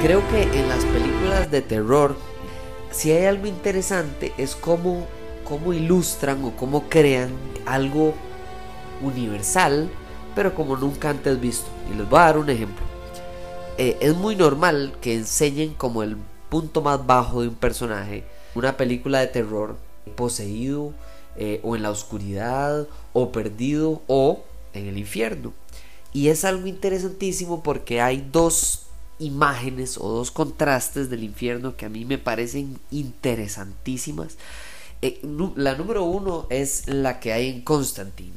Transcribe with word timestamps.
Creo 0.00 0.22
que 0.28 0.42
en 0.42 0.68
las 0.68 0.84
películas 0.84 1.50
de 1.50 1.60
terror, 1.60 2.14
si 2.92 3.10
hay 3.10 3.24
algo 3.24 3.48
interesante 3.48 4.32
es 4.38 4.54
cómo, 4.54 5.08
cómo 5.42 5.72
ilustran 5.72 6.44
o 6.44 6.54
cómo 6.54 6.88
crean 6.88 7.32
algo 7.66 8.14
universal, 9.02 9.90
pero 10.36 10.54
como 10.54 10.76
nunca 10.76 11.10
antes 11.10 11.40
visto. 11.40 11.66
Y 11.92 11.96
les 11.96 12.08
voy 12.08 12.20
a 12.20 12.22
dar 12.22 12.38
un 12.38 12.48
ejemplo. 12.48 12.86
Eh, 13.76 13.98
es 14.00 14.14
muy 14.14 14.36
normal 14.36 14.94
que 15.00 15.14
enseñen 15.14 15.74
como 15.74 16.04
el 16.04 16.16
punto 16.48 16.80
más 16.80 17.04
bajo 17.04 17.42
de 17.42 17.48
un 17.48 17.56
personaje, 17.56 18.24
una 18.54 18.76
película 18.76 19.18
de 19.18 19.26
terror, 19.26 19.76
poseído 20.14 20.92
eh, 21.36 21.58
o 21.64 21.74
en 21.74 21.82
la 21.82 21.90
oscuridad 21.90 22.86
o 23.12 23.32
perdido 23.32 24.00
o 24.06 24.44
en 24.74 24.86
el 24.86 24.96
infierno. 24.96 25.52
Y 26.12 26.28
es 26.28 26.44
algo 26.44 26.68
interesantísimo 26.68 27.64
porque 27.64 28.00
hay 28.00 28.28
dos 28.30 28.87
imágenes 29.18 29.98
o 29.98 30.08
dos 30.08 30.30
contrastes 30.30 31.10
del 31.10 31.24
infierno 31.24 31.76
que 31.76 31.86
a 31.86 31.88
mí 31.88 32.04
me 32.04 32.18
parecen 32.18 32.78
interesantísimas. 32.90 34.36
Eh, 35.02 35.20
la 35.56 35.74
número 35.74 36.04
uno 36.04 36.46
es 36.50 36.88
la 36.88 37.20
que 37.20 37.32
hay 37.32 37.48
en 37.48 37.62
Constantine. 37.62 38.34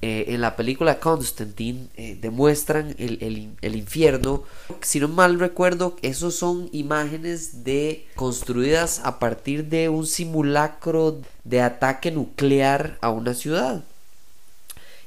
Eh, 0.00 0.26
en 0.28 0.40
la 0.40 0.54
película 0.54 1.00
Constantine 1.00 1.88
eh, 1.96 2.16
demuestran 2.20 2.94
el, 2.98 3.56
el, 3.60 3.76
infierno. 3.76 4.44
Si 4.80 5.00
no 5.00 5.08
mal 5.08 5.40
recuerdo, 5.40 5.96
esos 6.02 6.36
son 6.36 6.68
imágenes 6.72 7.64
de 7.64 8.06
construidas 8.14 9.00
a 9.02 9.18
partir 9.18 9.64
de 9.64 9.88
un 9.88 10.06
simulacro 10.06 11.20
de 11.42 11.62
ataque 11.62 12.12
nuclear 12.12 12.96
a 13.00 13.10
una 13.10 13.34
ciudad. 13.34 13.82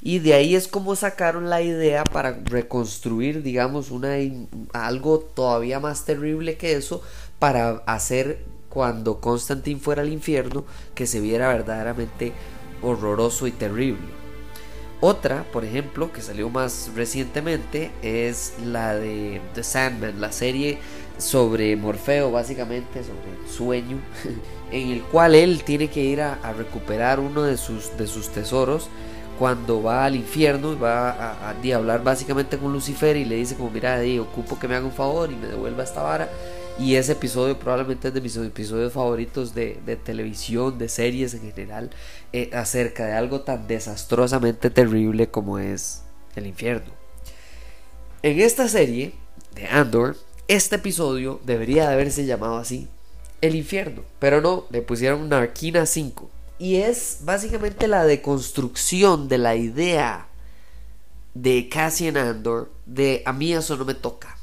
Y 0.02 0.19
de 0.19 0.33
ahí 0.33 0.55
es 0.55 0.67
como 0.67 0.95
sacaron 0.95 1.49
la 1.49 1.61
idea 1.61 2.03
para 2.03 2.31
reconstruir, 2.31 3.44
digamos, 3.44 3.91
una, 3.91 4.16
algo 4.73 5.19
todavía 5.19 5.80
más 5.80 6.05
terrible 6.05 6.58
que 6.58 6.73
eso, 6.73 7.03
para 7.38 7.83
hacer 7.85 8.43
cuando 8.69 9.19
Constantine 9.19 9.80
fuera 9.80 10.02
al 10.02 10.11
infierno, 10.11 10.66
que 10.95 11.05
se 11.05 11.19
viera 11.19 11.49
verdaderamente 11.49 12.33
horroroso 12.81 13.45
y 13.45 13.52
terrible. 13.52 14.21
Otra, 15.02 15.45
por 15.52 15.66
ejemplo, 15.66 16.11
que 16.11 16.21
salió 16.21 16.49
más 16.49 16.91
recientemente, 16.95 17.91
es 18.02 18.53
la 18.63 18.95
de 18.95 19.41
The 19.53 19.63
Sandman, 19.63 20.19
la 20.21 20.31
serie 20.31 20.80
sobre 21.19 21.75
Morfeo, 21.75 22.31
básicamente, 22.31 23.03
sobre 23.03 23.39
el 23.39 23.49
sueño, 23.49 23.97
en 24.71 24.89
el 24.89 25.03
cual 25.03 25.36
él 25.36 25.63
tiene 25.63 25.89
que 25.89 26.03
ir 26.03 26.21
a, 26.21 26.36
a 26.41 26.53
recuperar 26.53 27.19
uno 27.19 27.43
de 27.43 27.58
sus, 27.58 27.95
de 27.97 28.08
sus 28.08 28.30
tesoros 28.30 28.89
cuando 29.42 29.81
va 29.81 30.06
al 30.06 30.16
infierno 30.16 30.72
y 30.72 30.75
va 30.75 31.09
a, 31.09 31.50
hablar 31.73 32.03
básicamente 32.03 32.59
con 32.59 32.72
Lucifer 32.72 33.17
y 33.17 33.25
le 33.25 33.38
dice 33.38 33.56
como 33.56 33.72
mira, 33.72 34.00
ocupo 34.22 34.59
que 34.59 34.67
me 34.67 34.75
haga 34.75 34.86
un 34.86 34.92
favor 34.92 35.31
y 35.31 35.36
me 35.36 35.48
devuelva 35.48 35.83
esta 35.83 36.03
vara. 36.03 36.30
Y 36.78 36.94
ese 36.94 37.14
episodio 37.14 37.58
probablemente 37.58 38.09
es 38.09 38.14
de 38.14 38.22
mis 38.22 38.38
episodios 38.38 38.94
favoritos 38.94 39.56
de, 39.56 39.80
televisión, 40.03 40.78
de 40.78 40.88
series 40.89 41.33
en 41.33 41.42
general, 41.42 41.89
eh, 42.31 42.52
acerca 42.53 43.08
de 43.08 43.14
algo 43.14 43.42
tan 43.42 43.66
desastrosamente 43.66 44.70
terrible 44.70 45.32
como 45.32 45.58
es 45.58 46.04
el 46.36 46.45
infierno. 46.45 46.92
En 48.21 48.39
esta 48.42 48.67
serie 48.67 49.15
de 49.55 49.65
Andor, 49.70 50.17
este 50.48 50.76
episodio 50.76 51.42
debería 51.45 51.88
de 51.88 51.95
haberse 51.95 52.27
llamado 52.27 52.58
así, 52.58 52.88
el 53.42 53.55
infierno, 53.55 54.04
pero 54.20 54.39
no, 54.39 54.65
le 54.70 54.83
pusieron 54.83 55.30
Narquina 55.30 55.88
5 55.88 56.30
y 56.61 56.76
es 56.76 57.22
básicamente 57.22 57.88
la 57.88 58.05
deconstrucción 58.05 59.27
de 59.27 59.39
la 59.39 59.55
idea 59.55 60.27
de 61.33 61.67
Cassian 61.70 62.17
Andor 62.17 62.72
de 62.86 63.23
a 63.26 63.33
mí 63.33 63.52
eso 63.52 63.77
no 63.77 63.83
me 63.83 63.95
toca, 63.95 64.38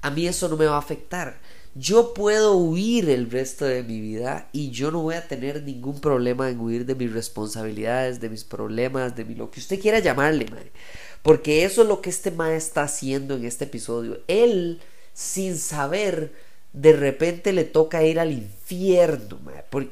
a 0.00 0.10
mí 0.10 0.26
eso 0.26 0.48
no 0.48 0.56
me 0.56 0.66
va 0.66 0.74
a 0.74 0.80
afectar. 0.80 1.38
Yo 1.76 2.12
puedo 2.12 2.56
huir 2.56 3.08
el 3.08 3.30
resto 3.30 3.66
de 3.66 3.84
mi 3.84 4.00
vida 4.00 4.48
y 4.50 4.72
yo 4.72 4.90
no 4.90 5.02
voy 5.02 5.14
a 5.14 5.28
tener 5.28 5.62
ningún 5.62 6.00
problema 6.00 6.50
en 6.50 6.58
huir 6.58 6.86
de 6.86 6.96
mis 6.96 7.12
responsabilidades, 7.12 8.18
de 8.18 8.30
mis 8.30 8.42
problemas, 8.42 9.14
de 9.14 9.24
lo 9.26 9.52
que 9.52 9.60
usted 9.60 9.80
quiera 9.80 10.00
llamarle, 10.00 10.46
Porque 11.22 11.64
eso 11.64 11.82
es 11.82 11.88
lo 11.88 12.00
que 12.00 12.10
este 12.10 12.32
mae 12.32 12.56
está 12.56 12.82
haciendo 12.82 13.36
en 13.36 13.44
este 13.44 13.66
episodio. 13.66 14.18
Él, 14.26 14.80
sin 15.12 15.56
saber, 15.56 16.32
de 16.72 16.92
repente 16.92 17.52
le 17.52 17.64
toca 17.64 18.04
ir 18.04 18.20
al 18.20 18.32
infierno. 18.32 19.38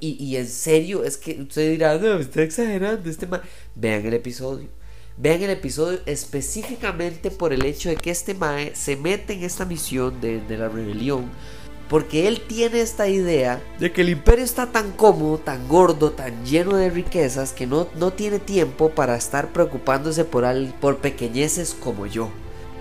y, 0.00 0.36
en 0.36 0.46
serio, 0.46 1.04
es 1.04 1.16
que 1.16 1.40
usted 1.40 1.70
dirá, 1.70 1.98
no, 1.98 2.18
está 2.18 2.42
exagerando 2.42 3.08
este 3.10 3.26
mae. 3.26 3.40
Vean 3.74 4.06
el 4.06 4.14
episodio. 4.14 4.68
Vean 5.20 5.42
el 5.42 5.50
episodio 5.50 5.98
específicamente 6.06 7.32
por 7.32 7.52
el 7.52 7.64
hecho 7.64 7.88
de 7.88 7.96
que 7.96 8.12
este 8.12 8.34
Mae 8.34 8.76
se 8.76 8.94
mete 8.94 9.32
en 9.32 9.42
esta 9.42 9.64
misión 9.64 10.20
de, 10.20 10.40
la 10.56 10.68
rebelión. 10.68 11.28
Porque 11.88 12.28
él 12.28 12.42
tiene 12.46 12.82
esta 12.82 13.08
idea 13.08 13.60
de 13.80 13.90
que 13.90 14.02
el 14.02 14.10
imperio 14.10 14.44
está 14.44 14.70
tan 14.70 14.92
cómodo, 14.92 15.38
tan 15.38 15.66
gordo, 15.66 16.12
tan 16.12 16.44
lleno 16.44 16.76
de 16.76 16.90
riquezas 16.90 17.52
que 17.52 17.66
no, 17.66 17.88
no 17.96 18.12
tiene 18.12 18.38
tiempo 18.38 18.90
para 18.90 19.16
estar 19.16 19.52
preocupándose 19.52 20.24
por, 20.24 20.44
al, 20.44 20.72
por 20.80 20.98
pequeñeces 20.98 21.74
como 21.74 22.06
yo. 22.06 22.30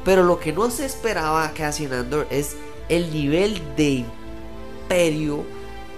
Pero 0.05 0.23
lo 0.23 0.39
que 0.39 0.53
no 0.53 0.69
se 0.69 0.85
esperaba 0.85 1.51
Cassian 1.53 1.93
Andor 1.93 2.27
es 2.29 2.55
el 2.89 3.11
nivel 3.11 3.61
de 3.75 4.05
imperio 4.83 5.45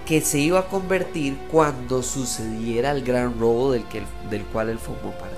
que 0.06 0.22
se 0.22 0.40
iba 0.40 0.60
a 0.60 0.68
convertir 0.68 1.38
cuando 1.52 2.02
sucediera 2.02 2.92
el 2.92 3.04
gran 3.04 3.40
robo 3.40 3.72
del, 3.72 3.84
que, 3.86 4.02
del 4.30 4.44
cual 4.46 4.70
él 4.70 4.80
formó 4.80 5.12
parte. 5.12 5.36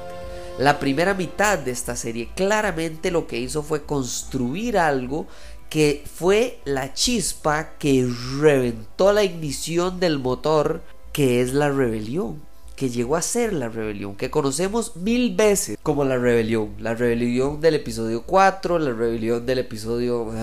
La 0.59 0.79
primera 0.79 1.13
mitad 1.13 1.59
de 1.59 1.71
esta 1.71 1.95
serie 1.95 2.29
claramente 2.35 3.11
lo 3.11 3.27
que 3.27 3.39
hizo 3.39 3.63
fue 3.63 3.83
construir 3.85 4.77
algo 4.77 5.27
que 5.69 6.03
fue 6.13 6.59
la 6.65 6.93
chispa 6.93 7.77
que 7.79 8.07
reventó 8.39 9.13
la 9.13 9.23
ignición 9.23 9.99
del 9.99 10.19
motor 10.19 10.81
que 11.13 11.41
es 11.41 11.53
la 11.53 11.69
rebelión 11.69 12.50
que 12.81 12.89
llegó 12.89 13.15
a 13.15 13.21
ser 13.21 13.53
la 13.53 13.69
rebelión, 13.69 14.15
que 14.15 14.31
conocemos 14.31 14.95
mil 14.95 15.35
veces 15.35 15.77
como 15.83 16.03
la 16.03 16.17
rebelión. 16.17 16.73
La 16.79 16.95
rebelión 16.95 17.61
del 17.61 17.75
episodio 17.75 18.23
4, 18.23 18.79
la 18.79 18.91
rebelión 18.91 19.45
del 19.45 19.59
episodio 19.59 20.33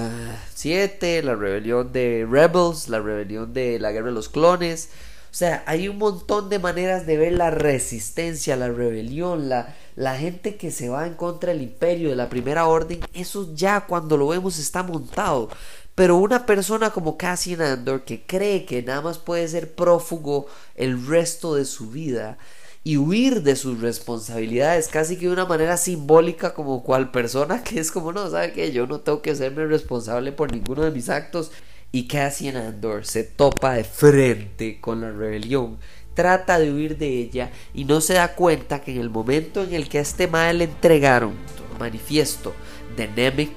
7, 0.54 1.18
ah, 1.18 1.22
la 1.24 1.34
rebelión 1.34 1.92
de 1.92 2.24
Rebels, 2.30 2.88
la 2.88 3.00
rebelión 3.00 3.52
de 3.52 3.80
la 3.80 3.90
guerra 3.90 4.06
de 4.06 4.12
los 4.12 4.28
clones. 4.28 4.90
O 5.30 5.34
sea, 5.38 5.62
hay 5.66 5.88
un 5.88 5.98
montón 5.98 6.48
de 6.48 6.58
maneras 6.58 7.06
de 7.06 7.16
ver 7.16 7.32
la 7.32 7.50
resistencia, 7.50 8.56
la 8.56 8.68
rebelión, 8.68 9.48
la, 9.48 9.74
la 9.94 10.16
gente 10.16 10.56
que 10.56 10.70
se 10.70 10.88
va 10.88 11.06
en 11.06 11.14
contra 11.14 11.52
del 11.52 11.62
imperio, 11.62 12.10
de 12.10 12.16
la 12.16 12.30
primera 12.30 12.66
orden. 12.66 13.00
Eso 13.12 13.54
ya 13.54 13.82
cuando 13.82 14.16
lo 14.16 14.28
vemos 14.28 14.58
está 14.58 14.82
montado. 14.82 15.48
Pero 15.94 16.16
una 16.16 16.46
persona 16.46 16.90
como 16.90 17.18
Cassian 17.18 17.60
Andor 17.60 18.04
que 18.04 18.22
cree 18.22 18.64
que 18.64 18.82
nada 18.82 19.02
más 19.02 19.18
puede 19.18 19.48
ser 19.48 19.74
prófugo 19.74 20.46
el 20.76 21.06
resto 21.06 21.56
de 21.56 21.64
su 21.64 21.90
vida 21.90 22.38
y 22.84 22.96
huir 22.96 23.42
de 23.42 23.56
sus 23.56 23.80
responsabilidades 23.80 24.88
casi 24.88 25.16
que 25.16 25.26
de 25.26 25.32
una 25.32 25.44
manera 25.44 25.76
simbólica 25.76 26.54
como 26.54 26.82
cual 26.84 27.10
persona 27.10 27.62
que 27.64 27.80
es 27.80 27.90
como 27.90 28.12
no, 28.12 28.30
sabe 28.30 28.52
que 28.52 28.72
yo 28.72 28.86
no 28.86 29.00
tengo 29.00 29.20
que 29.22 29.34
serme 29.34 29.66
responsable 29.66 30.32
por 30.32 30.52
ninguno 30.52 30.84
de 30.84 30.90
mis 30.90 31.08
actos 31.08 31.50
y 31.92 32.06
Cassian 32.06 32.56
Andor 32.56 33.06
se 33.06 33.24
topa 33.24 33.74
de 33.74 33.84
frente 33.84 34.80
con 34.80 35.00
la 35.00 35.10
rebelión 35.10 35.78
trata 36.14 36.58
de 36.58 36.72
huir 36.72 36.98
de 36.98 37.06
ella 37.06 37.50
y 37.72 37.84
no 37.84 38.00
se 38.00 38.14
da 38.14 38.34
cuenta 38.34 38.80
que 38.80 38.90
en 38.92 39.00
el 39.00 39.08
momento 39.08 39.62
en 39.62 39.72
el 39.72 39.88
que 39.88 39.98
a 39.98 40.02
este 40.02 40.26
mal 40.26 40.58
le 40.58 40.64
entregaron 40.64 41.34
manifiesto 41.78 42.54
de 42.96 43.08
Nemec 43.08 43.56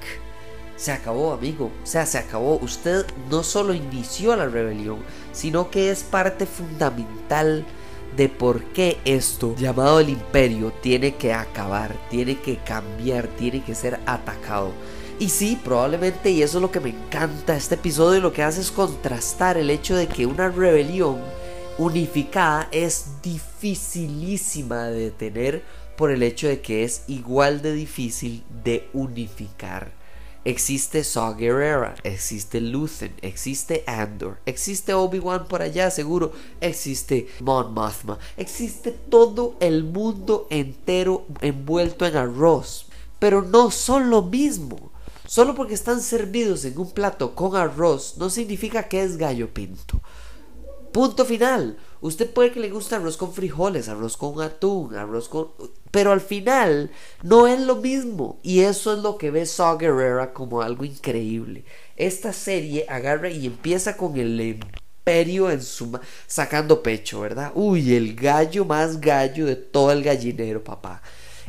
se 0.76 0.90
acabó, 0.90 1.32
amigo. 1.32 1.70
O 1.82 1.86
sea, 1.86 2.06
se 2.06 2.18
acabó. 2.18 2.56
Usted 2.56 3.06
no 3.30 3.44
solo 3.44 3.72
inició 3.72 4.34
la 4.34 4.46
rebelión, 4.46 4.98
sino 5.32 5.70
que 5.70 5.90
es 5.90 6.02
parte 6.02 6.44
fundamental 6.44 7.64
de 8.16 8.28
por 8.28 8.64
qué 8.72 8.98
esto, 9.04 9.54
llamado 9.56 10.00
el 10.00 10.08
imperio, 10.08 10.72
tiene 10.82 11.14
que 11.14 11.32
acabar, 11.32 11.94
tiene 12.10 12.40
que 12.40 12.56
cambiar, 12.56 13.28
tiene 13.28 13.62
que 13.62 13.74
ser 13.74 14.00
atacado. 14.06 14.72
Y 15.18 15.28
sí, 15.28 15.58
probablemente, 15.62 16.30
y 16.30 16.42
eso 16.42 16.58
es 16.58 16.62
lo 16.62 16.70
que 16.70 16.80
me 16.80 16.90
encanta 16.90 17.56
este 17.56 17.76
episodio, 17.76 18.20
lo 18.20 18.32
que 18.32 18.42
hace 18.42 18.60
es 18.60 18.70
contrastar 18.70 19.56
el 19.56 19.70
hecho 19.70 19.94
de 19.94 20.08
que 20.08 20.26
una 20.26 20.48
rebelión 20.48 21.18
unificada 21.78 22.68
es 22.72 23.06
dificilísima 23.22 24.84
de 24.86 25.00
detener 25.10 25.62
por 25.96 26.10
el 26.10 26.22
hecho 26.22 26.48
de 26.48 26.60
que 26.60 26.84
es 26.84 27.04
igual 27.06 27.62
de 27.62 27.72
difícil 27.72 28.42
de 28.64 28.88
unificar 28.92 30.02
existe 30.44 31.04
Saw 31.04 31.36
Gerrera, 31.36 31.94
existe 32.02 32.60
Luthen, 32.60 33.14
existe 33.22 33.84
Andor, 33.86 34.38
existe 34.46 34.92
Obi-Wan 34.94 35.46
por 35.46 35.62
allá 35.62 35.90
seguro, 35.90 36.32
existe 36.60 37.28
Mon 37.40 37.72
Mothma, 37.72 38.18
existe 38.36 38.90
todo 38.90 39.56
el 39.60 39.84
mundo 39.84 40.46
entero 40.50 41.26
envuelto 41.40 42.06
en 42.06 42.16
arroz, 42.16 42.86
pero 43.18 43.42
no 43.42 43.70
son 43.70 44.10
lo 44.10 44.22
mismo. 44.22 44.91
Solo 45.32 45.54
porque 45.54 45.72
están 45.72 46.02
servidos 46.02 46.66
en 46.66 46.78
un 46.78 46.90
plato 46.90 47.34
con 47.34 47.56
arroz 47.56 48.16
no 48.18 48.28
significa 48.28 48.82
que 48.82 49.02
es 49.02 49.16
gallo 49.16 49.48
pinto. 49.48 49.98
Punto 50.92 51.24
final. 51.24 51.78
Usted 52.02 52.30
puede 52.30 52.52
que 52.52 52.60
le 52.60 52.68
guste 52.68 52.96
arroz 52.96 53.16
con 53.16 53.32
frijoles, 53.32 53.88
arroz 53.88 54.18
con 54.18 54.42
atún, 54.42 54.94
arroz 54.94 55.30
con... 55.30 55.48
Pero 55.90 56.12
al 56.12 56.20
final 56.20 56.90
no 57.22 57.46
es 57.46 57.58
lo 57.60 57.76
mismo. 57.76 58.40
Y 58.42 58.60
eso 58.60 58.92
es 58.92 58.98
lo 58.98 59.16
que 59.16 59.30
ve 59.30 59.46
Saw 59.46 59.78
Gerrera 59.78 60.34
como 60.34 60.60
algo 60.60 60.84
increíble. 60.84 61.64
Esta 61.96 62.34
serie 62.34 62.84
agarra 62.86 63.30
y 63.30 63.46
empieza 63.46 63.96
con 63.96 64.18
el 64.18 64.38
imperio 64.38 65.50
en 65.50 65.62
su... 65.62 65.98
sacando 66.26 66.82
pecho, 66.82 67.20
¿verdad? 67.20 67.52
Uy, 67.54 67.94
el 67.94 68.16
gallo 68.16 68.66
más 68.66 69.00
gallo 69.00 69.46
de 69.46 69.56
todo 69.56 69.92
el 69.92 70.02
gallinero, 70.02 70.62
papá. 70.62 71.00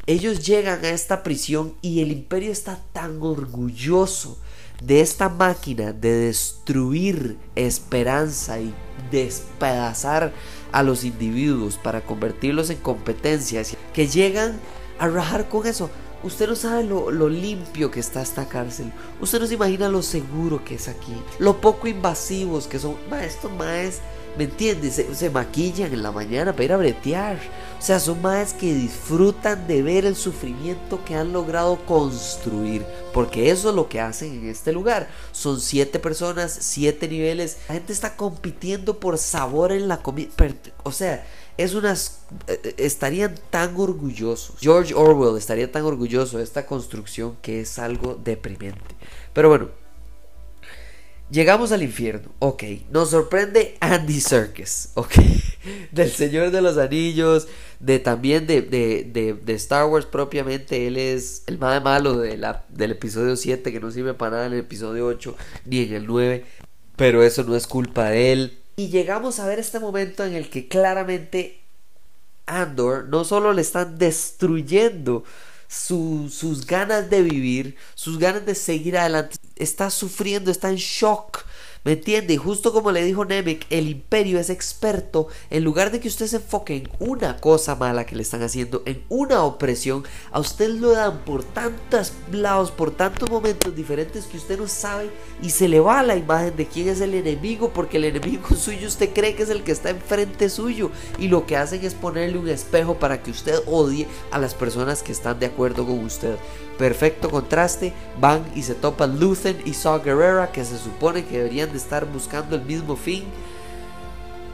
Ellos 0.06 0.46
llegan 0.46 0.84
a 0.84 0.90
esta 0.90 1.24
prisión 1.24 1.76
y 1.82 2.02
el 2.02 2.12
imperio 2.12 2.52
está 2.52 2.78
tan 2.92 3.22
orgulloso 3.22 4.38
de 4.84 5.00
esta 5.00 5.30
máquina 5.30 5.94
de 5.94 6.12
destruir 6.12 7.38
esperanza 7.56 8.60
y 8.60 8.74
despedazar 9.12 10.34
a 10.74 10.84
los 10.84 11.06
individuos 11.06 11.78
para 11.78 12.02
convertirlos 12.02 12.70
en 12.70 12.80
competencias 12.80 13.78
que 13.94 14.08
llegan 14.08 14.60
a 15.00 15.08
rajar 15.08 15.48
con 15.48 15.66
eso. 15.66 15.90
Usted 16.22 16.50
no 16.50 16.56
sabe 16.56 16.84
lo, 16.84 17.30
limpio 17.30 17.90
que 17.90 18.02
está 18.02 18.22
esta 18.22 18.50
cárcel. 18.50 18.92
Usted 19.22 19.40
no 19.40 19.48
se 19.48 19.54
imagina 19.54 19.88
lo 19.88 20.02
seguro 20.02 20.66
que 20.66 20.76
es 20.76 20.90
aquí. 20.90 21.16
Lo 21.40 21.62
poco 21.62 21.88
invasivos 21.88 22.68
que 22.68 22.78
son. 22.78 22.98
Estos 23.22 23.52
maes 23.54 24.02
¿Me 24.38 24.46
entiendes? 24.46 25.02
Se, 25.14 25.30
maquillan 25.30 25.94
en 25.94 26.02
la 26.02 26.12
mañana 26.12 26.54
para 26.54 26.64
ir 26.64 26.74
a 26.74 26.78
bretear. 26.78 27.38
O 27.84 27.86
sea, 27.86 28.00
son 28.00 28.22
más 28.22 28.54
que 28.54 28.74
disfrutan 28.74 29.68
de 29.68 29.82
ver 29.82 30.06
el 30.06 30.16
sufrimiento 30.16 31.04
que 31.04 31.16
han 31.16 31.34
logrado 31.34 31.86
construir. 31.86 32.86
Porque 33.14 33.52
eso 33.52 33.72
es 33.72 33.76
lo 33.76 33.90
que 33.90 34.00
hacen 34.00 34.36
en 34.36 34.48
este 34.48 34.72
lugar. 34.72 35.10
Son 35.34 35.60
siete 35.60 36.00
personas, 36.00 36.58
siete 36.62 37.10
niveles. 37.10 37.58
La 37.68 37.74
gente 37.74 37.92
está 37.92 38.16
compitiendo 38.16 39.02
por 39.02 39.18
sabor 39.18 39.74
en 39.74 39.90
la 39.90 40.02
comida. 40.02 40.30
O 40.84 40.94
sea, 40.94 41.28
es 41.58 41.74
unas. 41.74 42.22
Eh, 42.48 42.58
eh, 42.64 42.76
estarían 42.78 43.36
tan 43.50 43.76
orgullosos. 43.78 44.56
George 44.62 44.94
Orwell 44.94 45.38
estaría 45.38 45.70
tan 45.70 45.84
orgulloso 45.84 46.38
de 46.38 46.46
esta 46.46 46.66
construcción 46.66 47.36
que 47.42 47.60
es 47.60 47.80
algo 47.80 48.16
deprimente. 48.16 48.96
Pero 49.34 49.50
bueno. 49.50 49.83
Llegamos 51.34 51.72
al 51.72 51.82
infierno, 51.82 52.30
ok. 52.38 52.64
Nos 52.92 53.10
sorprende 53.10 53.76
Andy 53.80 54.22
Serkis, 54.22 54.92
ok. 54.94 55.16
Del 55.92 56.12
Señor 56.12 56.52
de 56.52 56.62
los 56.62 56.78
Anillos, 56.78 57.48
de 57.80 57.98
también 57.98 58.46
de, 58.46 58.62
de, 58.62 59.34
de, 59.34 59.54
Star 59.56 59.88
Wars 59.88 60.06
propiamente. 60.06 60.86
Él 60.86 60.96
es 60.96 61.42
el 61.48 61.58
más 61.58 61.84
malo 61.84 62.20
de 62.20 62.38
del 62.70 62.92
episodio 62.92 63.36
7, 63.36 63.72
que 63.72 63.80
no 63.80 63.90
sirve 63.90 64.14
para 64.14 64.36
nada 64.36 64.46
en 64.46 64.54
el 64.54 64.60
episodio 64.60 65.08
8 65.08 65.36
ni 65.66 65.80
en 65.80 65.94
el 65.94 66.06
9. 66.06 66.46
Pero 66.98 67.24
eso 67.24 67.44
no 67.44 67.56
es 67.56 67.66
culpa 67.66 68.12
de 68.12 68.32
él. 68.32 68.60
Y 68.76 68.90
llegamos 68.90 69.40
a 69.40 69.48
ver 69.48 69.58
este 69.58 69.80
momento 69.80 70.24
en 70.24 70.34
el 70.36 70.52
que 70.52 70.68
claramente 70.68 71.62
Andor 72.46 73.06
no 73.10 73.24
solo 73.24 73.54
le 73.54 73.64
están 73.64 73.98
destruyendo 73.98 75.24
sus 75.74 76.66
ganas 76.66 77.10
de 77.10 77.22
vivir, 77.24 77.76
sus 77.96 78.20
ganas 78.20 78.46
de 78.46 78.56
seguir 78.56 78.98
adelante. 78.98 79.38
Está 79.56 79.90
sufriendo, 79.90 80.52
está 80.52 80.70
en 80.70 80.76
shock 80.76 81.46
¿Me 81.84 81.94
entiende? 81.94 82.34
Y 82.34 82.38
justo 82.38 82.72
como 82.72 82.92
le 82.92 83.04
dijo 83.04 83.26
Nemec, 83.26 83.66
el 83.70 83.90
imperio 83.90 84.40
es 84.40 84.50
experto. 84.50 85.28
En 85.50 85.66
lugar 85.66 85.92
de 85.92 86.00
que 86.00 86.08
usted 86.08 86.28
se 86.28 86.38
enfoque 86.38 86.78
en 86.78 86.90
una 87.00 87.38
cosa 87.38 87.76
mala 87.76 88.06
que 88.06 88.16
le 88.16 88.22
están 88.22 88.42
haciendo, 88.42 88.84
en 88.86 89.04
una 89.10 89.44
opresión, 89.44 90.06
a 90.32 90.40
usted 90.40 90.70
lo 90.70 90.92
dan 90.92 91.20
por 91.26 91.44
tantos 91.44 92.14
lados, 92.32 92.72
por 92.72 92.92
tantos 92.92 93.30
momentos 93.30 93.76
diferentes 93.76 94.26
que 94.26 94.38
usted 94.38 94.58
no 94.58 94.70
sabe 94.70 95.10
y 95.42 95.50
se 95.50 95.68
le 95.68 95.82
va 95.82 96.04
la 96.04 96.16
imagen 96.16 96.56
de 96.56 96.68
quién 96.68 96.88
es 96.88 97.02
el 97.02 97.16
enemigo, 97.16 97.72
porque 97.74 97.98
el 97.98 98.06
enemigo 98.06 98.48
suyo 98.56 98.88
usted 98.88 99.14
cree 99.14 99.36
que 99.36 99.44
es 99.44 99.50
el 99.50 99.64
que 99.64 99.74
está 99.74 99.90
enfrente 99.90 100.50
suyo. 100.50 100.90
Y 101.20 101.28
lo 101.28 101.46
que 101.46 101.58
hacen 101.58 101.84
es 101.84 101.96
ponerle 101.96 102.38
un 102.38 102.48
espejo 102.48 102.96
para 102.96 103.22
que 103.22 103.32
usted 103.32 103.62
odie 103.66 104.08
a 104.32 104.40
las 104.40 104.56
personas 104.56 105.04
que 105.04 105.12
están 105.12 105.38
de 105.38 105.48
acuerdo 105.48 105.86
con 105.86 106.00
usted. 106.00 106.38
Perfecto 106.78 107.30
contraste, 107.30 107.94
van 108.20 108.44
y 108.56 108.64
se 108.64 108.74
topan 108.74 109.20
Luthen 109.20 109.62
y 109.64 109.74
Saw 109.74 110.02
Gerrera 110.02 110.52
que 110.52 110.66
se 110.66 110.78
supone 110.80 111.24
que 111.24 111.38
deberían 111.38 111.73
estar 111.78 112.06
buscando 112.06 112.56
el 112.56 112.64
mismo 112.64 112.96
fin 112.96 113.24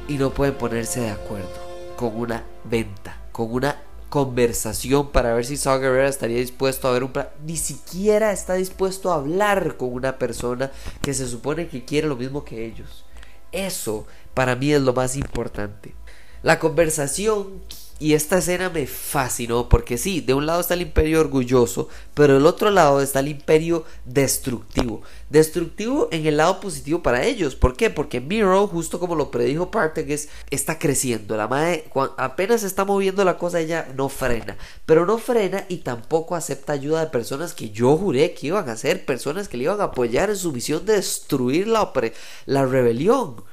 y 0.08 0.18
no 0.18 0.32
pueden 0.32 0.56
ponerse 0.56 1.02
de 1.02 1.12
acuerdo 1.12 1.70
con 1.96 2.16
una 2.16 2.44
venta, 2.64 3.18
con 3.32 3.52
una 3.52 3.76
conversación 4.10 5.12
para 5.12 5.34
ver 5.34 5.46
si 5.46 5.56
Saw 5.56 5.82
estaría 6.00 6.38
dispuesto 6.38 6.88
a 6.88 6.92
ver 6.92 7.04
un 7.04 7.12
plan. 7.12 7.30
Ni 7.46 7.58
siquiera 7.58 8.32
está 8.32 8.56
dispuesto 8.56 9.12
a 9.12 9.16
hablar 9.16 9.78
con 9.78 9.94
una 9.94 10.18
persona 10.18 10.72
que 11.02 11.14
se 11.14 11.28
supone 11.28 11.68
que 11.68 11.86
quiere 11.86 12.08
lo 12.08 12.16
mismo 12.16 12.44
que 12.44 12.66
ellos. 12.66 13.06
Eso 13.52 14.06
para 14.34 14.56
mí 14.56 14.74
es 14.74 14.82
lo 14.82 14.94
más 14.94 15.16
importante. 15.16 15.94
La 16.42 16.60
conversación 16.60 17.62
y 18.00 18.14
esta 18.14 18.38
escena 18.38 18.70
me 18.70 18.88
fascinó 18.88 19.68
porque 19.68 19.98
sí, 19.98 20.22
de 20.22 20.34
un 20.34 20.46
lado 20.46 20.62
está 20.62 20.74
el 20.74 20.82
imperio 20.82 21.20
orgulloso, 21.20 21.90
pero 22.14 22.36
del 22.36 22.46
otro 22.46 22.72
lado 22.72 23.02
está 23.02 23.20
el 23.20 23.28
imperio 23.28 23.84
destructivo. 24.06 25.02
Destructivo 25.30 26.08
en 26.12 26.26
el 26.26 26.38
lado 26.38 26.62
positivo 26.62 27.04
para 27.04 27.26
ellos. 27.26 27.56
¿Por 27.56 27.76
qué? 27.76 27.90
Porque 27.90 28.22
Miro, 28.22 28.68
justo 28.68 29.00
como 29.00 29.16
lo 29.16 29.30
predijo 29.30 29.70
Partagas, 29.70 30.30
está 30.50 30.80
creciendo. 30.80 31.36
La 31.36 31.50
madre 31.50 31.90
apenas 32.18 32.64
está 32.64 32.86
moviendo 32.86 33.26
la 33.26 33.38
cosa, 33.38 33.60
ella 33.60 33.90
no 33.96 34.08
frena. 34.08 34.58
Pero 34.86 35.06
no 35.06 35.18
frena 35.18 35.66
y 35.68 35.78
tampoco 35.78 36.36
acepta 36.36 36.74
ayuda 36.74 37.02
de 37.02 37.12
personas 37.12 37.54
que 37.54 37.70
yo 37.70 37.98
juré 37.98 38.34
que 38.34 38.48
iban 38.48 38.70
a 38.70 38.78
ser 38.78 39.06
personas 39.06 39.50
que 39.50 39.58
le 39.58 39.66
iban 39.66 39.82
a 39.82 39.86
apoyar 39.86 40.30
en 40.30 40.38
su 40.38 40.54
misión 40.54 40.86
de 40.86 40.94
destruir 40.94 41.68
la, 41.68 41.92
la 42.46 42.66
rebelión. 42.66 43.44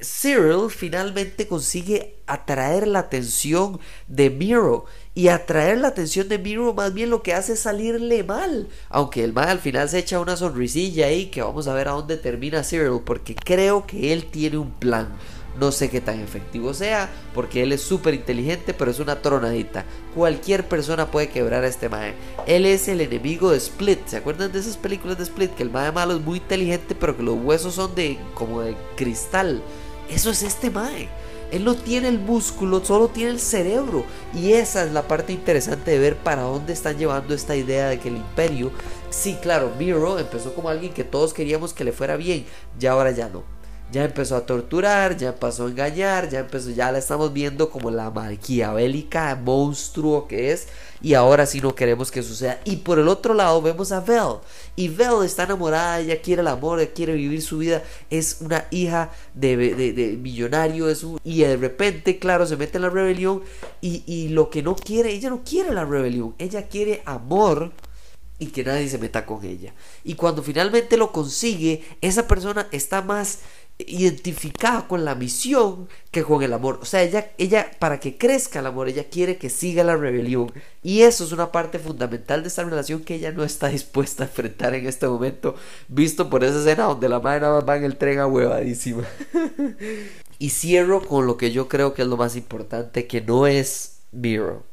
Cyril 0.00 0.70
finalmente 0.70 1.48
consigue 1.48 2.14
atraer 2.28 2.86
la 2.86 3.00
atención 3.00 3.80
de 4.06 4.30
Miro 4.30 4.84
y 5.12 5.26
atraer 5.26 5.78
la 5.78 5.88
atención 5.88 6.28
de 6.28 6.38
Miro 6.38 6.72
más 6.72 6.94
bien 6.94 7.10
lo 7.10 7.24
que 7.24 7.34
hace 7.34 7.54
es 7.54 7.60
salirle 7.60 8.22
mal 8.22 8.68
aunque 8.90 9.24
el 9.24 9.32
mal 9.32 9.48
al 9.48 9.58
final 9.58 9.88
se 9.88 9.98
echa 9.98 10.20
una 10.20 10.36
sonrisilla 10.36 11.06
ahí 11.06 11.26
que 11.26 11.42
vamos 11.42 11.66
a 11.66 11.74
ver 11.74 11.88
a 11.88 11.92
dónde 11.92 12.16
termina 12.16 12.62
Cyril 12.62 13.00
porque 13.04 13.34
creo 13.34 13.86
que 13.86 14.12
él 14.12 14.26
tiene 14.26 14.58
un 14.58 14.70
plan 14.70 15.08
no 15.58 15.72
sé 15.72 15.90
qué 15.90 16.00
tan 16.00 16.20
efectivo 16.20 16.72
sea, 16.72 17.10
porque 17.34 17.64
él 17.64 17.72
es 17.72 17.82
súper 17.82 18.14
inteligente, 18.14 18.74
pero 18.74 18.92
es 18.92 19.00
una 19.00 19.20
tronadita. 19.20 19.84
Cualquier 20.14 20.68
persona 20.68 21.10
puede 21.10 21.30
quebrar 21.30 21.64
a 21.64 21.66
este 21.66 21.88
mae. 21.88 22.14
Él 22.46 22.64
es 22.64 22.86
el 22.86 23.00
enemigo 23.00 23.50
de 23.50 23.58
Split. 23.58 24.06
¿Se 24.06 24.18
acuerdan 24.18 24.52
de 24.52 24.60
esas 24.60 24.76
películas 24.76 25.18
de 25.18 25.24
Split? 25.24 25.54
Que 25.54 25.64
el 25.64 25.70
mae 25.70 25.90
malo 25.90 26.14
es 26.14 26.20
muy 26.20 26.38
inteligente, 26.38 26.94
pero 26.94 27.16
que 27.16 27.24
los 27.24 27.36
huesos 27.42 27.74
son 27.74 27.94
de 27.96 28.18
como 28.34 28.60
de 28.60 28.76
cristal. 28.94 29.60
Eso 30.08 30.30
es 30.30 30.42
este 30.42 30.70
Mae. 30.70 31.08
Él 31.50 31.64
no 31.64 31.74
tiene 31.74 32.08
el 32.08 32.18
músculo, 32.18 32.84
solo 32.84 33.08
tiene 33.08 33.30
el 33.30 33.40
cerebro. 33.40 34.04
Y 34.34 34.52
esa 34.52 34.84
es 34.84 34.92
la 34.92 35.08
parte 35.08 35.32
interesante 35.32 35.90
de 35.90 35.98
ver 35.98 36.16
para 36.16 36.42
dónde 36.42 36.72
están 36.72 36.98
llevando 36.98 37.34
esta 37.34 37.56
idea 37.56 37.88
de 37.88 37.98
que 37.98 38.08
el 38.08 38.16
imperio... 38.16 38.70
Sí, 39.10 39.38
claro, 39.40 39.72
Miro 39.78 40.18
empezó 40.18 40.54
como 40.54 40.68
alguien 40.68 40.92
que 40.92 41.04
todos 41.04 41.32
queríamos 41.32 41.72
que 41.72 41.84
le 41.84 41.92
fuera 41.92 42.16
bien, 42.16 42.44
ya 42.78 42.92
ahora 42.92 43.10
ya 43.10 43.28
no 43.30 43.57
ya 43.90 44.04
empezó 44.04 44.36
a 44.36 44.44
torturar, 44.44 45.16
ya 45.16 45.28
empezó 45.28 45.64
a 45.64 45.68
engañar, 45.68 46.28
ya 46.28 46.40
empezó, 46.40 46.70
ya 46.70 46.92
la 46.92 46.98
estamos 46.98 47.32
viendo 47.32 47.70
como 47.70 47.90
la 47.90 48.10
maquiavélica 48.10 49.34
monstruo 49.36 50.28
que 50.28 50.52
es 50.52 50.68
y 51.00 51.14
ahora 51.14 51.46
sí 51.46 51.60
no 51.60 51.74
queremos 51.74 52.10
que 52.10 52.22
suceda. 52.22 52.60
Y 52.64 52.76
por 52.76 52.98
el 52.98 53.08
otro 53.08 53.32
lado 53.32 53.62
vemos 53.62 53.92
a 53.92 54.00
Vel 54.00 54.40
y 54.76 54.88
Vel 54.88 55.24
está 55.24 55.44
enamorada, 55.44 56.00
ella 56.00 56.20
quiere 56.20 56.42
el 56.42 56.48
amor, 56.48 56.80
ella 56.80 56.92
quiere 56.92 57.14
vivir 57.14 57.40
su 57.40 57.58
vida, 57.58 57.82
es 58.10 58.38
una 58.40 58.66
hija 58.70 59.10
de, 59.34 59.56
de, 59.56 60.16
millonario 60.20 60.88
es 60.88 61.02
un, 61.02 61.18
y 61.24 61.40
de 61.40 61.56
repente, 61.56 62.18
claro, 62.18 62.46
se 62.46 62.56
mete 62.56 62.76
en 62.76 62.82
la 62.82 62.90
rebelión 62.90 63.42
y, 63.80 64.02
y 64.06 64.28
lo 64.28 64.50
que 64.50 64.62
no 64.62 64.76
quiere, 64.76 65.12
ella 65.12 65.30
no 65.30 65.42
quiere 65.44 65.72
la 65.72 65.84
rebelión, 65.84 66.34
ella 66.38 66.68
quiere 66.68 67.02
amor 67.06 67.72
y 68.38 68.46
que 68.46 68.64
nadie 68.64 68.88
se 68.88 68.98
meta 68.98 69.26
con 69.26 69.44
ella. 69.44 69.74
Y 70.04 70.14
cuando 70.14 70.42
finalmente 70.42 70.96
lo 70.96 71.10
consigue, 71.10 71.82
esa 72.00 72.28
persona 72.28 72.68
está 72.70 73.02
más 73.02 73.40
identificada 73.78 74.88
con 74.88 75.04
la 75.04 75.14
misión 75.14 75.88
que 76.10 76.24
con 76.24 76.42
el 76.42 76.52
amor. 76.52 76.80
O 76.82 76.84
sea, 76.84 77.02
ella, 77.02 77.30
ella, 77.38 77.70
para 77.78 78.00
que 78.00 78.18
crezca 78.18 78.58
el 78.58 78.66
amor, 78.66 78.88
ella 78.88 79.04
quiere 79.08 79.38
que 79.38 79.50
siga 79.50 79.84
la 79.84 79.96
rebelión. 79.96 80.52
Y 80.82 81.02
eso 81.02 81.24
es 81.24 81.32
una 81.32 81.52
parte 81.52 81.78
fundamental 81.78 82.42
de 82.42 82.48
esta 82.48 82.64
relación 82.64 83.04
que 83.04 83.14
ella 83.14 83.30
no 83.30 83.44
está 83.44 83.68
dispuesta 83.68 84.24
a 84.24 84.26
enfrentar 84.26 84.74
en 84.74 84.86
este 84.86 85.06
momento, 85.06 85.54
visto 85.86 86.28
por 86.28 86.42
esa 86.42 86.58
escena 86.58 86.84
donde 86.84 87.08
la 87.08 87.20
madre 87.20 87.40
nada 87.40 87.54
más 87.56 87.68
va 87.68 87.76
en 87.76 87.84
el 87.84 87.96
tren 87.96 88.18
a 88.18 88.26
huevadísima. 88.26 89.04
y 90.38 90.50
cierro 90.50 91.02
con 91.06 91.26
lo 91.26 91.36
que 91.36 91.52
yo 91.52 91.68
creo 91.68 91.94
que 91.94 92.02
es 92.02 92.08
lo 92.08 92.16
más 92.16 92.34
importante, 92.34 93.06
que 93.06 93.20
no 93.20 93.46
es 93.46 94.00
Miro, 94.10 94.64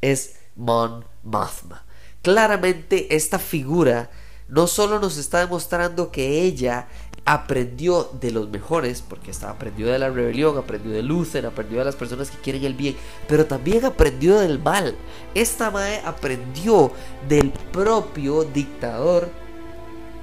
es 0.00 0.36
Mon 0.54 1.04
Mothma. 1.24 1.84
Claramente 2.22 3.16
esta 3.16 3.40
figura 3.40 4.10
no 4.48 4.66
solo 4.66 5.00
nos 5.00 5.16
está 5.16 5.40
demostrando 5.40 6.12
que 6.12 6.42
ella 6.42 6.86
aprendió 7.24 8.10
de 8.20 8.32
los 8.32 8.48
mejores, 8.48 9.02
porque 9.02 9.30
estaba 9.30 9.52
aprendió 9.52 9.86
de 9.86 9.98
la 9.98 10.10
rebelión, 10.10 10.58
aprendió 10.58 10.90
de 10.90 11.02
Luther, 11.02 11.46
aprendió 11.46 11.78
de 11.78 11.84
las 11.84 11.96
personas 11.96 12.30
que 12.30 12.38
quieren 12.38 12.64
el 12.64 12.74
bien, 12.74 12.96
pero 13.28 13.46
también 13.46 13.84
aprendió 13.84 14.38
del 14.40 14.58
mal. 14.58 14.96
Esta 15.34 15.70
Mae 15.70 16.00
aprendió 16.04 16.90
del 17.28 17.52
propio 17.72 18.44
dictador 18.44 19.28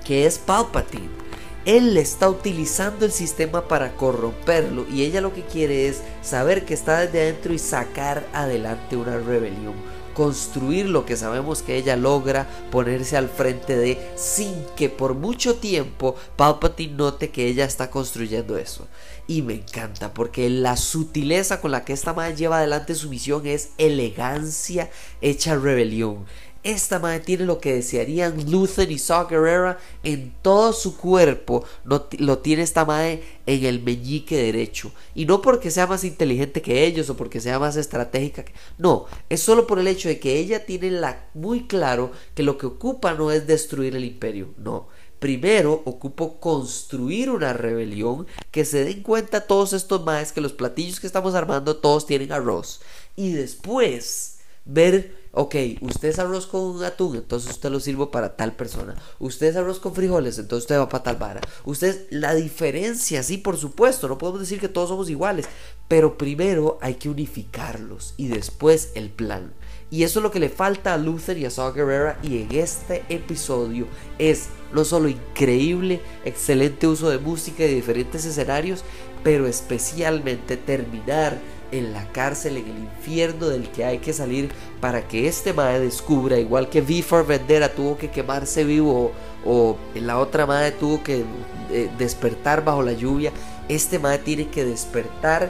que 0.03 0.25
es 0.25 0.39
Palpatine. 0.39 1.19
Él 1.65 1.97
está 1.97 2.29
utilizando 2.29 3.05
el 3.05 3.11
sistema 3.11 3.67
para 3.67 3.95
corromperlo 3.95 4.85
y 4.89 5.03
ella 5.03 5.21
lo 5.21 5.33
que 5.33 5.43
quiere 5.43 5.87
es 5.87 6.01
saber 6.21 6.65
que 6.65 6.73
está 6.73 7.01
desde 7.01 7.21
adentro 7.21 7.53
y 7.53 7.59
sacar 7.59 8.27
adelante 8.33 8.95
una 8.95 9.17
rebelión 9.17 9.75
construir 10.13 10.87
lo 10.87 11.05
que 11.05 11.17
sabemos 11.17 11.61
que 11.61 11.77
ella 11.77 11.95
logra 11.95 12.47
ponerse 12.71 13.17
al 13.17 13.29
frente 13.29 13.77
de 13.77 13.97
sin 14.15 14.53
que 14.75 14.89
por 14.89 15.13
mucho 15.13 15.55
tiempo 15.55 16.15
Palpatine 16.35 16.93
note 16.93 17.29
que 17.29 17.47
ella 17.47 17.65
está 17.65 17.89
construyendo 17.89 18.57
eso. 18.57 18.87
Y 19.27 19.43
me 19.43 19.53
encanta 19.53 20.13
porque 20.13 20.49
la 20.49 20.75
sutileza 20.75 21.61
con 21.61 21.71
la 21.71 21.85
que 21.85 21.93
esta 21.93 22.13
madre 22.13 22.35
lleva 22.35 22.57
adelante 22.57 22.95
su 22.95 23.09
misión 23.09 23.45
es 23.45 23.69
elegancia 23.77 24.89
hecha 25.21 25.55
rebelión. 25.55 26.25
Esta 26.63 26.99
madre 26.99 27.21
tiene 27.21 27.45
lo 27.45 27.59
que 27.59 27.73
desearían 27.73 28.51
Luther 28.51 28.91
y 28.91 28.99
Saw 28.99 29.27
Gerrera 29.27 29.77
en 30.03 30.33
todo 30.41 30.73
su 30.73 30.97
cuerpo. 30.97 31.63
lo 31.85 32.39
tiene 32.39 32.63
esta 32.63 32.83
madre 32.83 33.23
en 33.45 33.63
el 33.65 33.81
meñique 33.81 34.35
derecho. 34.35 34.91
Y 35.15 35.25
no 35.25 35.41
porque 35.41 35.71
sea 35.71 35.87
más 35.87 36.03
inteligente 36.03 36.61
que 36.61 36.85
ellos 36.85 37.09
o 37.09 37.15
porque 37.15 37.39
sea 37.39 37.59
más 37.59 37.77
estratégica. 37.77 38.43
No, 38.77 39.05
es 39.29 39.39
solo 39.39 39.67
por 39.67 39.79
el 39.79 39.87
hecho 39.87 40.09
de 40.09 40.19
que 40.19 40.37
ella 40.37 40.65
tiene 40.65 40.91
la... 40.91 41.29
muy 41.33 41.65
claro 41.65 42.11
que 42.35 42.43
lo 42.43 42.57
que 42.57 42.65
ocupa 42.65 43.13
no 43.13 43.31
es 43.31 43.47
destruir 43.47 43.95
el 43.95 44.03
imperio. 44.03 44.53
No. 44.57 44.87
Primero 45.19 45.81
ocupo 45.85 46.39
construir 46.39 47.29
una 47.29 47.53
rebelión 47.53 48.27
que 48.51 48.63
se 48.63 48.85
den 48.85 49.03
cuenta 49.03 49.47
todos 49.47 49.73
estos 49.73 50.03
maes 50.03 50.31
que 50.31 50.41
los 50.41 50.53
platillos 50.53 50.99
que 50.99 51.07
estamos 51.07 51.35
armando 51.35 51.77
todos 51.77 52.05
tienen 52.05 52.31
arroz. 52.31 52.81
Y 53.15 53.31
después 53.31 54.39
ver 54.63 55.18
ok, 55.31 55.55
usted 55.81 56.09
es 56.09 56.19
arroz 56.19 56.47
con 56.47 56.83
atún, 56.83 57.17
entonces 57.17 57.51
usted 57.51 57.69
lo 57.69 57.79
sirvo 57.79 58.11
para 58.11 58.35
tal 58.35 58.53
persona. 58.53 58.95
Usted 59.19 59.47
es 59.47 59.55
arroz 59.55 59.79
con 59.79 59.93
frijoles, 59.93 60.37
entonces 60.39 60.63
usted 60.63 60.79
va 60.79 60.89
para 60.89 61.03
tal 61.03 61.17
vara. 61.17 61.41
Usted, 61.65 62.07
la 62.09 62.33
diferencia, 62.35 63.23
sí, 63.23 63.37
por 63.37 63.57
supuesto, 63.57 64.07
no 64.07 64.17
podemos 64.17 64.41
decir 64.41 64.59
que 64.59 64.69
todos 64.69 64.89
somos 64.89 65.09
iguales, 65.09 65.47
pero 65.87 66.17
primero 66.17 66.77
hay 66.81 66.95
que 66.95 67.09
unificarlos 67.09 68.13
y 68.17 68.27
después 68.27 68.91
el 68.95 69.09
plan. 69.09 69.53
Y 69.91 70.03
eso 70.03 70.19
es 70.19 70.23
lo 70.23 70.31
que 70.31 70.39
le 70.39 70.49
falta 70.49 70.93
a 70.93 70.97
Luther 70.97 71.37
y 71.37 71.45
a 71.45 71.49
Saw 71.49 71.73
Gerrera. 71.73 72.19
Y 72.21 72.43
en 72.43 72.51
este 72.51 73.03
episodio 73.09 73.87
es 74.19 74.49
no 74.71 74.85
solo 74.85 75.09
increíble, 75.09 75.99
excelente 76.25 76.87
uso 76.87 77.09
de 77.09 77.17
música 77.17 77.65
y 77.65 77.73
diferentes 77.73 78.23
escenarios, 78.25 78.83
pero 79.23 79.47
especialmente 79.47 80.57
terminar 80.57 81.39
en 81.71 81.93
la 81.93 82.11
cárcel, 82.11 82.57
en 82.57 82.65
el 82.65 82.77
infierno 82.79 83.47
del 83.47 83.69
que 83.69 83.85
hay 83.85 83.99
que 83.99 84.13
salir 84.13 84.49
para 84.81 85.07
que 85.07 85.27
este 85.27 85.53
madre 85.53 85.79
descubra, 85.79 86.39
igual 86.39 86.69
que 86.69 86.81
V 86.81 87.03
for 87.03 87.25
Vendera 87.25 87.73
tuvo 87.73 87.97
que 87.97 88.09
quemarse 88.09 88.63
vivo 88.63 89.11
o, 89.45 89.77
la 89.95 90.19
otra 90.19 90.45
madre 90.45 90.71
tuvo 90.71 91.03
que 91.03 91.23
eh, 91.71 91.89
despertar 91.97 92.63
bajo 92.63 92.81
la 92.81 92.93
lluvia, 92.93 93.31
este 93.67 93.99
madre 93.99 94.19
tiene 94.19 94.49
que 94.49 94.65
despertar 94.65 95.49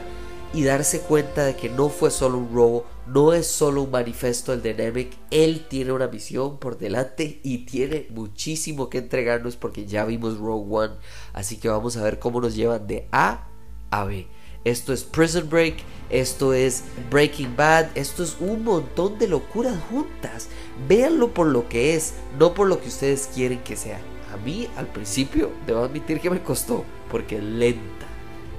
y 0.52 0.64
darse 0.64 1.00
cuenta 1.00 1.44
de 1.44 1.54
que 1.54 1.68
no 1.68 1.88
fue 1.88 2.10
solo 2.10 2.38
un 2.38 2.52
robo, 2.52 2.84
no 3.06 3.32
es 3.32 3.46
solo 3.46 3.82
un 3.82 3.90
manifiesto 3.90 4.52
del 4.52 4.62
de 4.62 4.74
Nemec, 4.74 5.12
él 5.30 5.66
tiene 5.68 5.92
una 5.92 6.08
misión 6.08 6.58
por 6.58 6.78
delante 6.78 7.40
y 7.42 7.58
tiene 7.66 8.06
muchísimo 8.10 8.90
que 8.90 8.98
entregarnos 8.98 9.56
porque 9.56 9.86
ya 9.86 10.04
vimos 10.04 10.38
Rogue 10.38 10.66
One, 10.68 10.94
así 11.32 11.56
que 11.56 11.68
vamos 11.68 11.96
a 11.96 12.02
ver 12.02 12.18
cómo 12.18 12.40
nos 12.40 12.54
llevan 12.54 12.86
de 12.86 13.08
A 13.12 13.48
a 13.90 14.04
B. 14.04 14.26
Esto 14.64 14.92
es 14.92 15.04
Prison 15.04 15.48
Break, 15.48 15.76
esto 16.10 16.52
es 16.52 16.84
Breaking 17.10 17.56
Bad, 17.56 17.88
esto 17.94 18.22
es 18.22 18.36
un 18.40 18.64
montón 18.64 19.18
de 19.18 19.28
locuras 19.28 19.78
juntas. 19.90 20.48
Véanlo 20.88 21.32
por 21.32 21.46
lo 21.46 21.68
que 21.68 21.94
es, 21.94 22.14
no 22.38 22.52
por 22.52 22.68
lo 22.68 22.80
que 22.80 22.88
ustedes 22.88 23.30
quieren 23.34 23.60
que 23.60 23.76
sea. 23.76 24.00
A 24.32 24.36
mí 24.36 24.68
al 24.76 24.86
principio 24.86 25.50
debo 25.66 25.84
admitir 25.84 26.20
que 26.20 26.30
me 26.30 26.42
costó, 26.42 26.84
porque 27.10 27.36
es 27.36 27.42
lenta, 27.42 28.06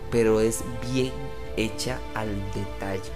pero 0.10 0.42
es 0.42 0.64
bien 0.92 1.12
hecha 1.56 2.00
al 2.14 2.30
detalle. 2.54 3.10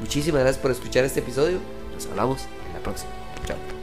Muchísimas 0.00 0.40
gracias 0.40 0.60
por 0.60 0.70
escuchar 0.70 1.04
este 1.04 1.20
episodio. 1.20 1.58
Nos 1.94 2.06
hablamos 2.06 2.42
en 2.66 2.74
la 2.74 2.80
próxima. 2.80 3.10
Chao. 3.46 3.73